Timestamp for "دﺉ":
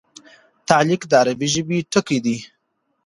2.25-2.39